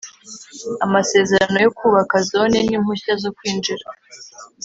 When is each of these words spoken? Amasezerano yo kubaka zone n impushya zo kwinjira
Amasezerano 0.85 1.57
yo 1.65 1.71
kubaka 1.77 2.15
zone 2.29 2.57
n 2.67 2.69
impushya 2.77 3.13
zo 3.23 3.29
kwinjira 3.37 3.85